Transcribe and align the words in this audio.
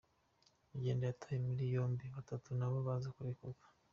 Uganda 0.77 1.03
yataye 1.09 1.39
muri 1.47 1.63
yombi 1.75 2.05
batatu 2.15 2.47
nabo 2.59 2.77
baza 2.87 3.09
kurekurwa. 3.15 3.65